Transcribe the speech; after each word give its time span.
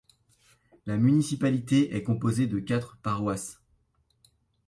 La 0.87 0.97
municipalité 0.97 1.95
est 1.95 2.01
composée 2.01 2.47
de 2.47 2.57
quatre 2.57 2.97
paroisses. 3.03 3.61